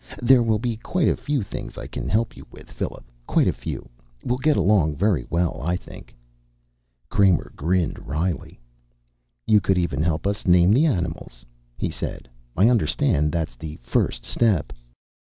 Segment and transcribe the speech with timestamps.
[0.19, 3.05] There will be quite a few things I can help you with, Philip.
[3.27, 3.87] Quite a few.
[4.23, 6.15] We'll get along very well, I think."
[7.07, 8.59] Kramer grinned wryly.
[9.45, 11.45] "You could even help us name the animals,"
[11.77, 12.27] he said.
[12.57, 14.73] "I understand that's the first step."